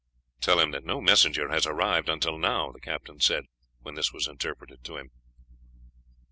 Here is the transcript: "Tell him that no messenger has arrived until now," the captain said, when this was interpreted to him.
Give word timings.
"Tell 0.39 0.59
him 0.59 0.71
that 0.71 0.83
no 0.83 0.99
messenger 0.99 1.49
has 1.49 1.67
arrived 1.67 2.09
until 2.09 2.39
now," 2.39 2.71
the 2.71 2.79
captain 2.81 3.19
said, 3.19 3.43
when 3.81 3.93
this 3.93 4.11
was 4.11 4.27
interpreted 4.27 4.83
to 4.85 4.97
him. 4.97 5.11